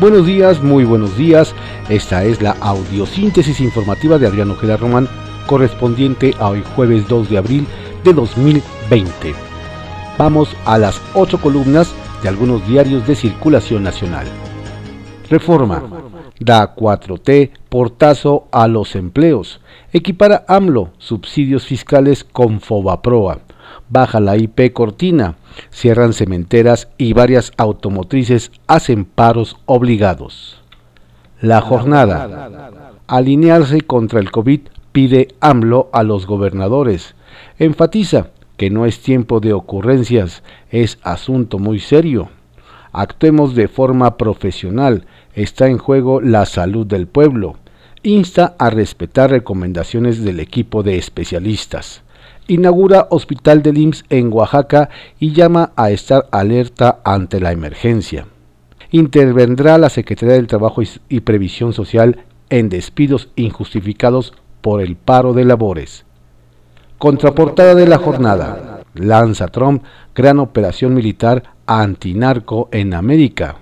[0.00, 1.54] Buenos días, muy buenos días.
[1.88, 5.08] Esta es la audiosíntesis informativa de Adriano Ojeda Román,
[5.46, 7.66] correspondiente a hoy jueves 2 de abril
[8.02, 9.34] de 2020.
[10.18, 11.94] Vamos a las ocho columnas
[12.24, 14.26] de algunos diarios de circulación nacional.
[15.30, 15.84] Reforma.
[16.40, 19.60] Da 4T portazo a los empleos.
[19.92, 23.38] Equipara AMLO subsidios fiscales con Fobaproa.
[23.94, 25.36] Baja la IP Cortina.
[25.70, 30.60] Cierran cementeras y varias automotrices hacen paros obligados.
[31.40, 32.90] La jornada.
[33.06, 37.14] Alinearse contra el COVID pide AMLO a los gobernadores.
[37.60, 42.30] Enfatiza que no es tiempo de ocurrencias, es asunto muy serio.
[42.90, 47.58] Actuemos de forma profesional, está en juego la salud del pueblo.
[48.02, 52.03] Insta a respetar recomendaciones del equipo de especialistas.
[52.46, 58.26] Inaugura Hospital del IMSS en Oaxaca y llama a estar alerta ante la emergencia.
[58.90, 65.44] Intervendrá la Secretaría del Trabajo y Previsión Social en despidos injustificados por el paro de
[65.44, 66.04] labores.
[66.98, 68.82] Contraportada de la jornada.
[68.94, 69.82] Lanza Trump
[70.14, 73.56] gran operación militar antinarco en América.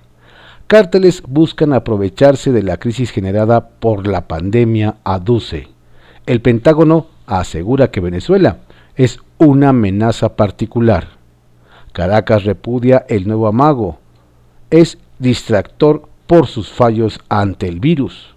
[0.66, 5.68] Cárteles buscan aprovecharse de la crisis generada por la pandemia, aduce.
[6.26, 8.58] El Pentágono asegura que Venezuela
[8.96, 11.08] es una amenaza particular.
[11.92, 13.98] Caracas repudia el nuevo amago.
[14.70, 18.34] Es distractor por sus fallos ante el virus.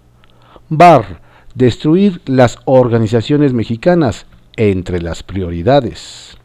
[0.68, 1.20] Bar,
[1.54, 4.26] destruir las organizaciones mexicanas
[4.56, 6.36] entre las prioridades.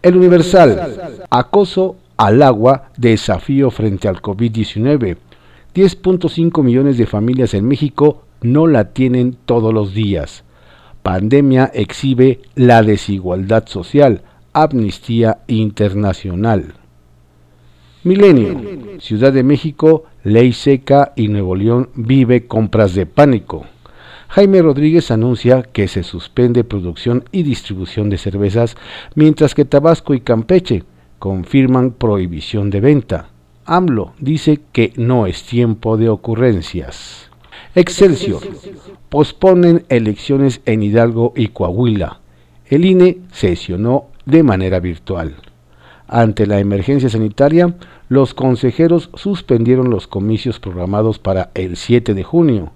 [0.00, 5.16] El Universal, acoso al agua, desafío frente al COVID-19.
[5.74, 10.44] 10.5 millones de familias en México no la tienen todos los días.
[11.02, 14.22] Pandemia exhibe la desigualdad social.
[14.52, 16.74] Amnistía Internacional.
[18.04, 19.00] Milenio.
[19.00, 23.64] Ciudad de México, ley seca y Nuevo León vive compras de pánico.
[24.28, 28.76] Jaime Rodríguez anuncia que se suspende producción y distribución de cervezas,
[29.14, 30.84] mientras que Tabasco y Campeche
[31.18, 33.28] confirman prohibición de venta.
[33.64, 37.31] AMLO dice que no es tiempo de ocurrencias.
[37.74, 38.42] Excelsior.
[39.08, 42.20] Posponen elecciones en Hidalgo y Coahuila.
[42.66, 45.36] El INE sesionó de manera virtual.
[46.08, 47.74] Ante la emergencia sanitaria,
[48.08, 52.72] los consejeros suspendieron los comicios programados para el 7 de junio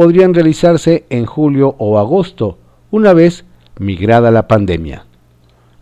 [0.00, 2.56] podrían realizarse en julio o agosto,
[2.90, 3.44] una vez
[3.78, 5.04] migrada la pandemia.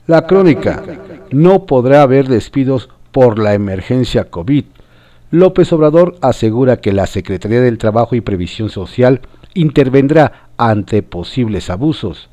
[0.09, 0.83] La crónica,
[1.31, 4.65] no podrá haber despidos por la emergencia COVID.
[5.31, 9.21] López Obrador asegura que la Secretaría del Trabajo y Previsión Social
[9.53, 12.31] intervendrá ante posibles abusos.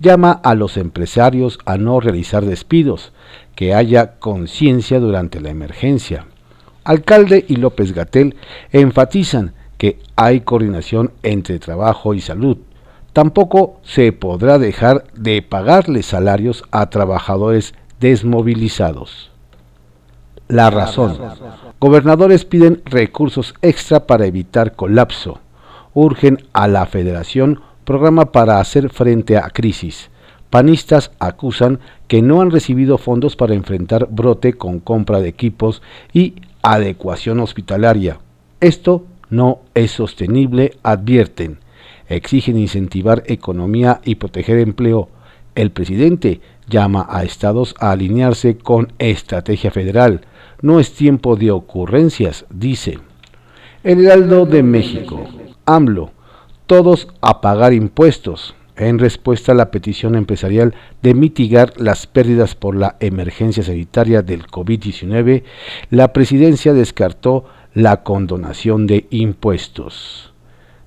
[0.00, 3.12] Llama a los empresarios a no realizar despidos,
[3.54, 6.24] que haya conciencia durante la emergencia.
[6.84, 8.34] Alcalde y López Gatel
[8.72, 12.56] enfatizan que hay coordinación entre trabajo y salud.
[13.12, 19.30] Tampoco se podrá dejar de pagarle salarios a trabajadores desmovilizados.
[20.48, 21.18] La razón.
[21.78, 25.40] Gobernadores piden recursos extra para evitar colapso.
[25.92, 30.10] Urgen a la federación programa para hacer frente a crisis.
[30.50, 35.82] Panistas acusan que no han recibido fondos para enfrentar brote con compra de equipos
[36.12, 38.18] y adecuación hospitalaria.
[38.60, 41.58] Esto no es sostenible, advierten.
[42.08, 45.10] Exigen incentivar economía y proteger empleo.
[45.54, 50.22] El presidente llama a estados a alinearse con estrategia federal.
[50.60, 52.98] No es tiempo de ocurrencias, dice.
[53.84, 55.24] El Heraldo de México.
[55.66, 56.10] AMLO.
[56.66, 58.56] Todos a pagar impuestos.
[58.74, 64.46] En respuesta a la petición empresarial de mitigar las pérdidas por la emergencia sanitaria del
[64.46, 65.44] COVID-19,
[65.90, 70.32] la presidencia descartó la condonación de impuestos.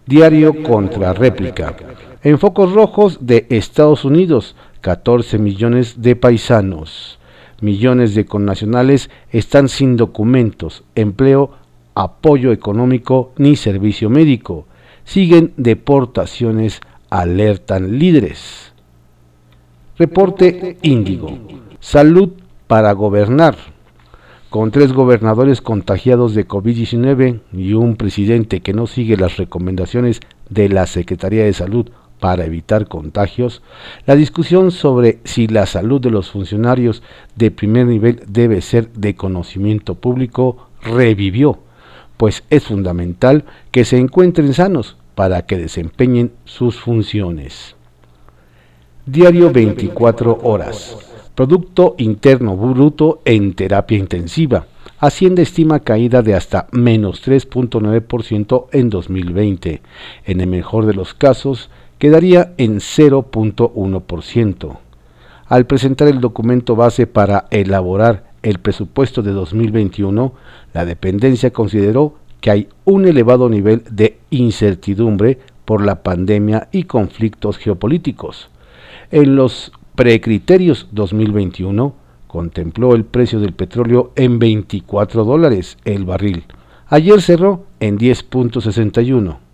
[0.06, 1.76] Diario contra réplica.
[2.24, 7.21] En focos rojos de Estados Unidos, 14 millones de paisanos.
[7.62, 11.52] Millones de connacionales están sin documentos, empleo,
[11.96, 14.66] apoyo económico ni servicio médico.
[15.04, 18.74] Siguen deportaciones, alertan líderes.
[19.98, 21.38] Reporte Índigo.
[21.80, 22.31] Salud
[22.66, 23.56] para gobernar
[24.50, 30.19] con tres gobernadores contagiados de COVID-19 y un presidente que no sigue las recomendaciones
[30.50, 31.90] de la Secretaría de Salud
[32.21, 33.62] para evitar contagios,
[34.06, 37.03] la discusión sobre si la salud de los funcionarios
[37.35, 41.59] de primer nivel debe ser de conocimiento público revivió,
[42.15, 47.75] pues es fundamental que se encuentren sanos para que desempeñen sus funciones.
[49.06, 50.95] Diario 24 horas
[51.35, 54.68] Producto Interno Bruto en terapia intensiva.
[55.00, 59.81] Hacienda estima caída de hasta menos 3.9% en 2020.
[60.25, 61.71] En el mejor de los casos,
[62.01, 64.77] quedaría en 0.1%.
[65.45, 70.33] Al presentar el documento base para elaborar el presupuesto de 2021,
[70.74, 77.59] la dependencia consideró que hay un elevado nivel de incertidumbre por la pandemia y conflictos
[77.59, 78.50] geopolíticos.
[79.12, 81.94] En los precriterios 2021
[82.25, 86.45] contempló el precio del petróleo en 24 dólares el barril.
[86.88, 89.50] Ayer cerró en 10.61.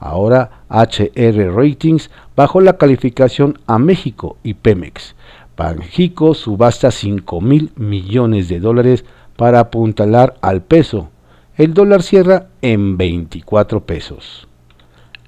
[0.00, 5.14] Ahora HR Ratings bajó la calificación a México y Pemex.
[5.56, 9.04] Banjico subasta 5 mil millones de dólares
[9.36, 11.10] para apuntalar al peso.
[11.56, 14.48] El dólar cierra en 24 pesos.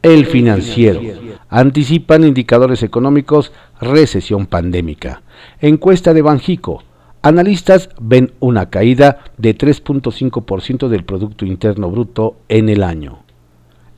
[0.01, 1.03] El financiero.
[1.51, 5.23] Anticipan indicadores económicos, recesión pandémica.
[5.61, 6.83] Encuesta de Banjico.
[7.21, 13.23] Analistas ven una caída de 3.5% del Producto Interno Bruto en el año.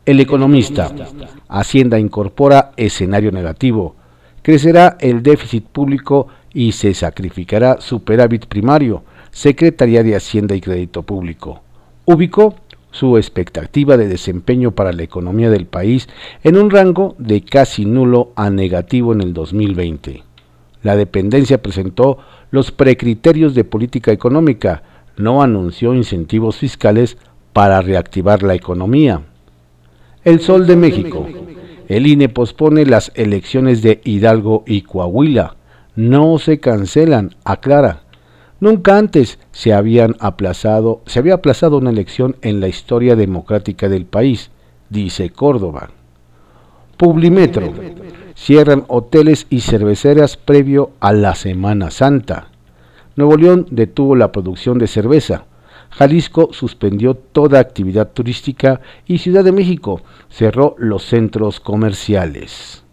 [0.06, 0.94] El economista.
[1.48, 3.96] Hacienda incorpora escenario negativo.
[4.42, 9.02] Crecerá el déficit público y se sacrificará superávit primario.
[9.30, 11.62] Secretaría de Hacienda y Crédito Público.
[12.04, 12.54] Ubicó
[12.90, 16.06] su expectativa de desempeño para la economía del país
[16.42, 20.22] en un rango de casi nulo a negativo en el 2020.
[20.82, 22.18] La dependencia presentó
[22.50, 24.82] los precriterios de política económica,
[25.16, 27.16] no anunció incentivos fiscales
[27.54, 29.22] para reactivar la economía.
[30.24, 31.26] El Sol de México.
[31.86, 35.56] El INE pospone las elecciones de Hidalgo y Coahuila.
[35.96, 38.04] No se cancelan, aclara.
[38.58, 44.06] Nunca antes se, habían aplazado, se había aplazado una elección en la historia democrática del
[44.06, 44.50] país,
[44.88, 45.90] dice Córdoba.
[46.96, 47.74] Publimetro.
[48.34, 52.48] Cierran hoteles y cerveceras previo a la Semana Santa.
[53.14, 55.44] Nuevo León detuvo la producción de cerveza.
[55.96, 62.84] Jalisco suspendió toda actividad turística y Ciudad de México cerró los centros comerciales.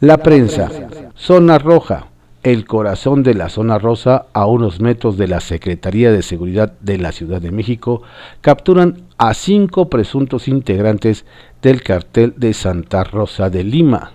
[0.00, 0.70] La prensa.
[1.14, 2.08] Zona roja
[2.42, 6.98] el corazón de la zona rosa, a unos metros de la Secretaría de Seguridad de
[6.98, 8.02] la Ciudad de México,
[8.40, 11.24] capturan a cinco presuntos integrantes
[11.62, 14.12] del cartel de Santa Rosa de Lima.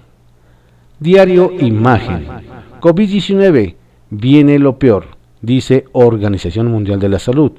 [1.00, 2.26] Diario Imagen.
[2.80, 3.76] COVID-19.
[4.10, 5.08] Viene lo peor,
[5.42, 7.52] dice Organización Mundial de la Salud.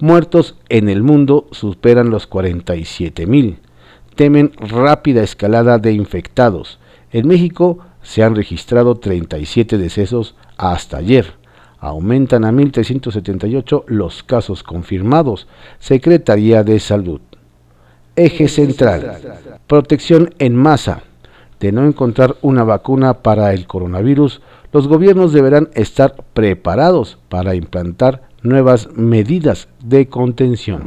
[0.00, 3.58] Muertos en el mundo superan los 47 mil.
[4.14, 6.78] Temen rápida escalada de infectados.
[7.10, 11.34] En México, se han registrado 37 decesos hasta ayer.
[11.80, 15.48] Aumentan a 1.378 los casos confirmados.
[15.80, 17.20] Secretaría de Salud.
[18.14, 19.20] Eje central.
[19.66, 21.02] Protección en masa.
[21.58, 24.42] De no encontrar una vacuna para el coronavirus,
[24.72, 30.82] los gobiernos deberán estar preparados para implantar nuevas medidas de contención.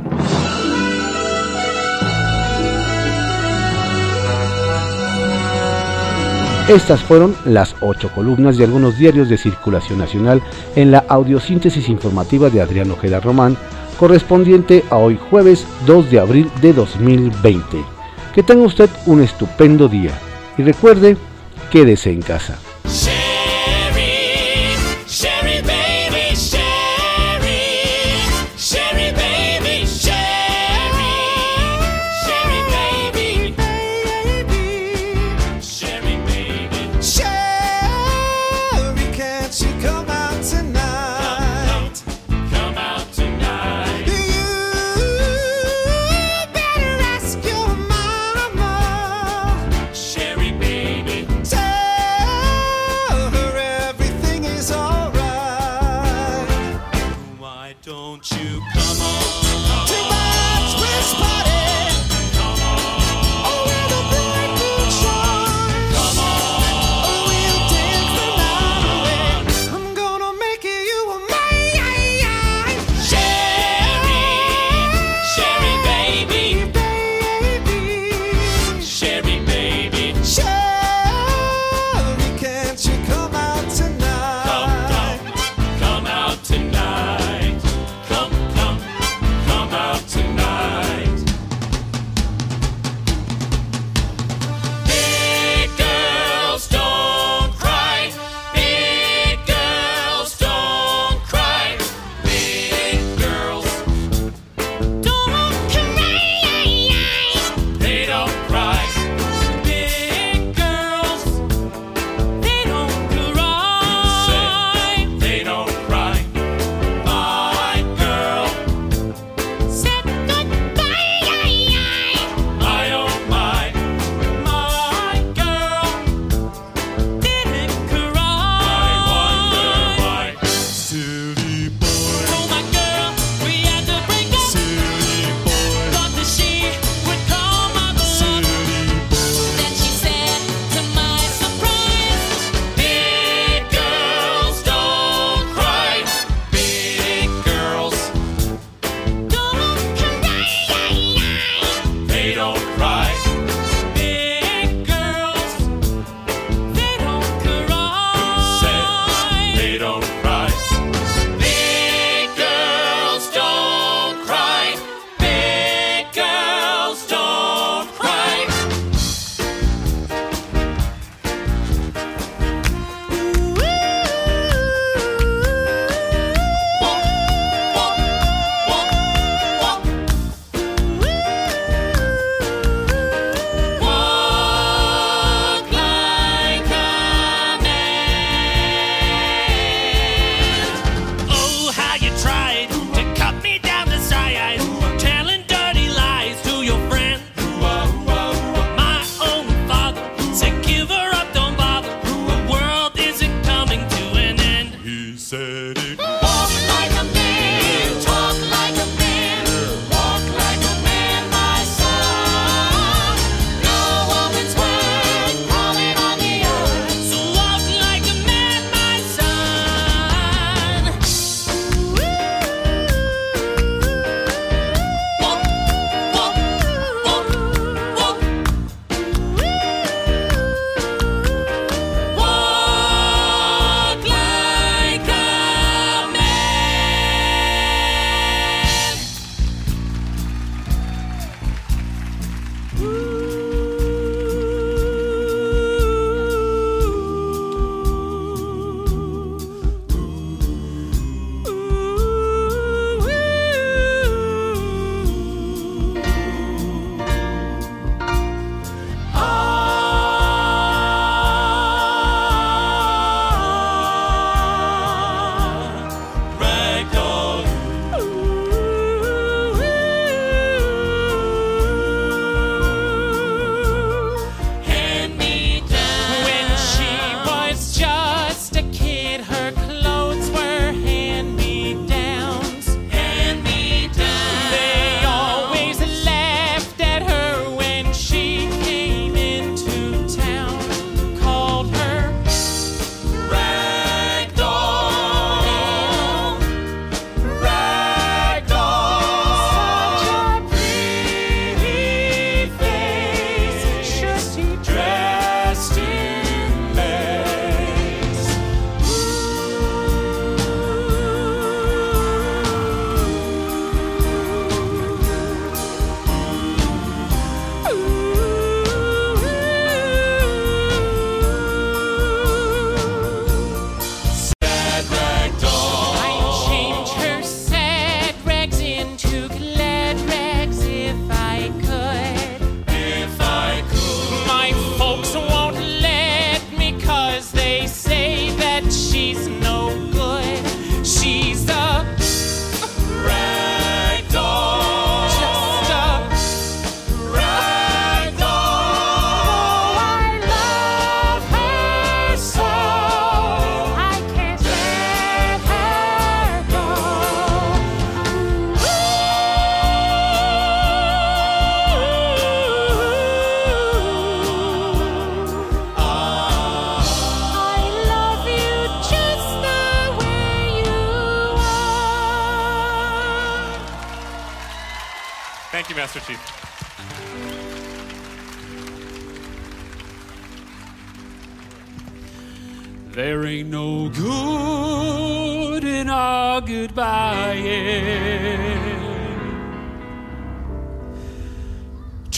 [6.68, 10.42] Estas fueron las ocho columnas de algunos diarios de circulación nacional
[10.75, 13.57] en la audiosíntesis informativa de Adriano Ojeda Román,
[14.00, 17.83] correspondiente a hoy jueves 2 de abril de 2020.
[18.33, 20.12] Que tenga usted un estupendo día
[20.57, 21.18] y recuerde,
[21.71, 22.57] quédese en casa.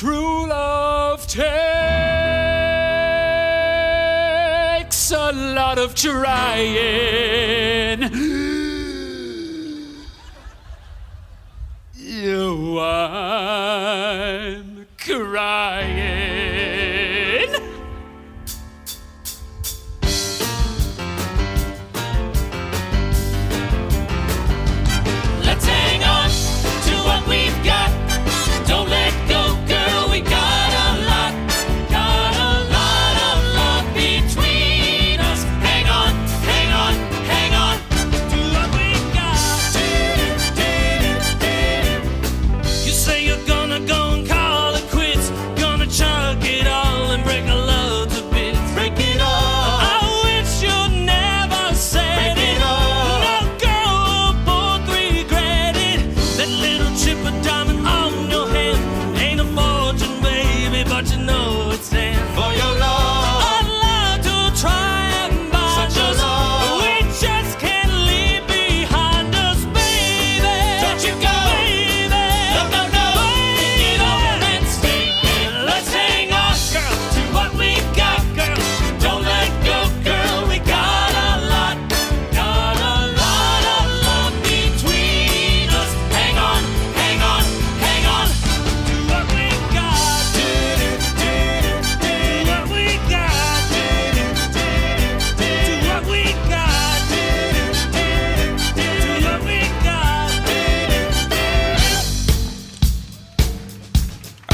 [0.03, 1.43] True love takes
[5.11, 6.43] a lot of trying.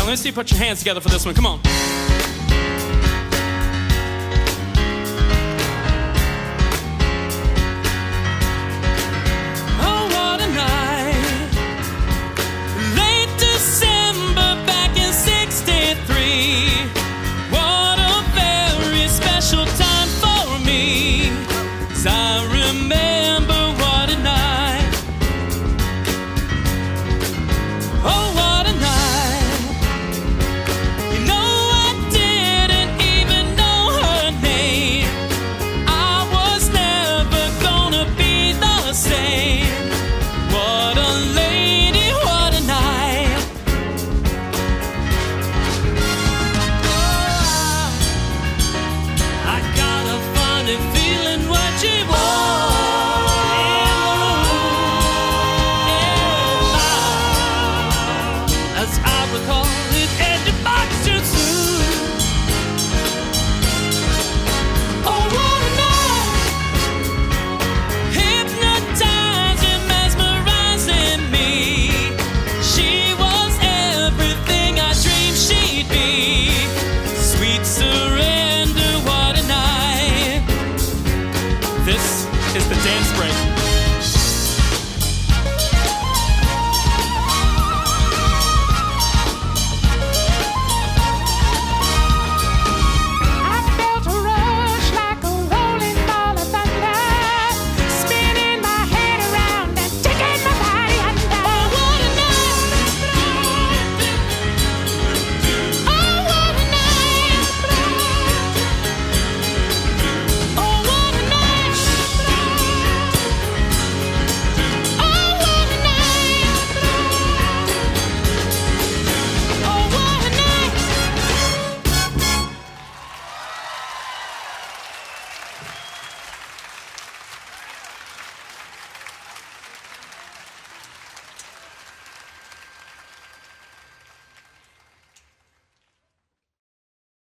[0.09, 1.35] Let me see you put your hands together for this one.
[1.35, 2.08] Come on.